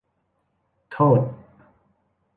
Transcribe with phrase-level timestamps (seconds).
[0.91, 1.21] โทษ